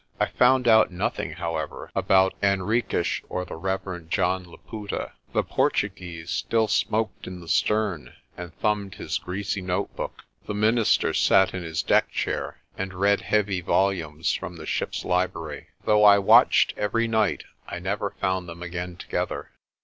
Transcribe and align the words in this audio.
I 0.19 0.25
found 0.25 0.67
out 0.67 0.89
nothing, 0.89 1.33
however, 1.33 1.91
about 1.93 2.33
Hen 2.41 2.61
riques 2.61 3.21
or 3.29 3.45
the 3.45 3.53
Rev. 3.55 4.07
John 4.09 4.43
Laputa. 4.49 5.11
The 5.31 5.43
Portuguese 5.43 6.31
still 6.31 6.67
smoked 6.67 7.27
in 7.27 7.39
the 7.39 7.47
stern, 7.47 8.13
and 8.35 8.51
thumbed 8.57 8.95
his 8.95 9.19
greasy 9.19 9.61
notebook; 9.61 10.25
the 10.47 10.55
minister 10.55 11.13
sat 11.13 11.53
in 11.53 11.61
his 11.61 11.83
deck 11.83 12.09
chair, 12.09 12.61
and 12.75 12.95
read 12.95 13.21
heavy 13.21 13.61
volumes 13.61 14.33
from 14.33 14.55
the 14.55 14.65
ship's 14.65 15.05
library. 15.05 15.67
Though 15.85 16.03
I 16.03 16.17
watched 16.17 16.73
every 16.77 17.07
night, 17.07 17.43
I 17.67 17.77
never 17.77 18.09
found 18.19 18.49
them 18.49 18.63
again 18.63 18.95
together. 18.95 19.51